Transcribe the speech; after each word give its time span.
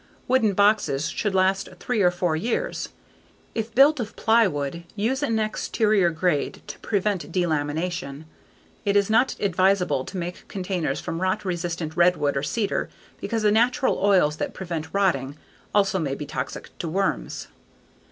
Wooden 0.27 0.53
boxes 0.53 1.09
should 1.09 1.35
last 1.35 1.69
three 1.79 2.01
or 2.01 2.09
four 2.09 2.35
years. 2.35 2.89
If 3.53 3.75
built 3.75 3.99
of 3.99 4.15
plywood, 4.15 4.83
use 4.95 5.21
an 5.21 5.37
exterior 5.37 6.09
grade 6.09 6.63
to 6.65 6.79
prevent 6.79 7.31
delamination. 7.31 8.25
It 8.83 8.95
is 8.95 9.11
not 9.11 9.35
advisable 9.39 10.03
to 10.05 10.17
make 10.17 10.47
containers 10.47 10.99
from 10.99 11.21
rot 11.21 11.45
resistant 11.45 11.95
redwood 11.95 12.35
or 12.35 12.41
cedar 12.41 12.89
because 13.19 13.43
the 13.43 13.51
natural 13.51 13.99
oils 13.99 14.37
that 14.37 14.55
prevent 14.55 14.91
rotting 14.91 15.37
also 15.71 15.99
may 15.99 16.15
be 16.15 16.25
toxic 16.25 16.75
to 16.79 16.89
worms. 16.89 17.49